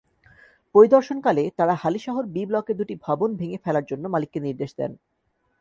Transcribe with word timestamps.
পরিদর্শনকালে 0.75 1.43
তাঁরা 1.57 1.75
হালিশহর 1.75 2.25
বি-ব্লকের 2.25 2.75
দুটি 2.77 2.95
ভবন 3.01 3.29
ভেঙে 3.35 3.57
ফেলার 3.57 3.85
জন্য 3.85 4.03
মালিককে 4.07 4.39
নির্দেশ 4.39 4.71
দেন। 4.77 4.91